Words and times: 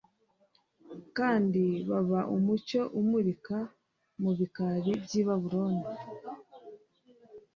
kandi 1.17 1.63
baba 1.89 2.19
umucyo 2.35 2.81
umurika 2.99 3.57
mu 4.21 4.31
bikari 4.37 4.91
by’i 5.03 5.21
Babuloni. 5.27 5.85